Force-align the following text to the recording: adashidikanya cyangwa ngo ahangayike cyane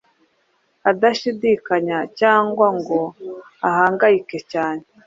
adashidikanya 0.89 1.97
cyangwa 2.19 2.67
ngo 2.77 2.99
ahangayike 3.67 4.37
cyane 4.51 4.83